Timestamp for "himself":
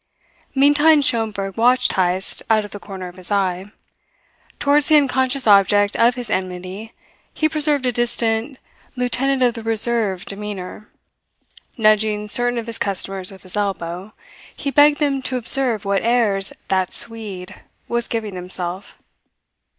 18.33-18.97